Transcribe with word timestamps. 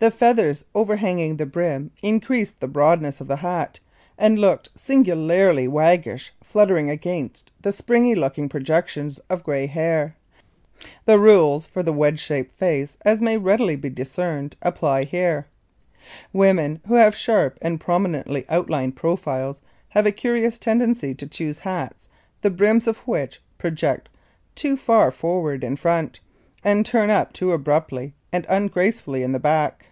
The 0.00 0.10
feathers 0.10 0.66
overhanging 0.74 1.38
the 1.38 1.46
brim 1.46 1.90
increased 2.02 2.60
the 2.60 2.68
broadness 2.68 3.22
of 3.22 3.26
the 3.26 3.36
hat, 3.36 3.80
and 4.18 4.38
looked 4.38 4.68
singularly 4.78 5.66
waggish 5.66 6.30
fluttering 6.42 6.90
against 6.90 7.52
the 7.62 7.72
spriggy 7.72 8.14
looking 8.14 8.50
projections 8.50 9.18
of 9.30 9.42
gray 9.42 9.64
hair. 9.66 10.14
The 11.06 11.18
rules 11.18 11.64
for 11.64 11.82
the 11.82 11.92
wedge 11.94 12.20
shaped 12.20 12.52
face, 12.58 12.98
as 13.02 13.22
may 13.22 13.38
readily 13.38 13.76
be 13.76 13.88
discerned, 13.88 14.56
apply 14.60 15.04
here. 15.04 15.46
[Illustration: 16.34 16.56
NOS. 16.58 16.58
30 16.58 16.58
AND 16.58 16.58
31] 16.58 16.64
Women 16.66 16.80
who 16.86 16.94
have 17.02 17.16
sharp 17.16 17.58
and 17.62 17.80
prominently 17.80 18.44
outlined 18.50 18.96
profiles 18.96 19.62
have 19.90 20.04
a 20.04 20.12
curious 20.12 20.58
tendency 20.58 21.14
to 21.14 21.26
choose 21.26 21.60
hats, 21.60 22.10
the 22.42 22.50
brims 22.50 22.86
of 22.86 22.98
which 23.08 23.40
project 23.56 24.10
too 24.54 24.76
far 24.76 25.10
forward 25.10 25.64
in 25.64 25.76
front, 25.76 26.20
and 26.62 26.84
turn 26.84 27.08
up 27.08 27.32
too 27.32 27.52
abruptly 27.52 28.12
and 28.30 28.44
ungracefully 28.50 29.22
in 29.22 29.32
the 29.32 29.40
back. 29.40 29.86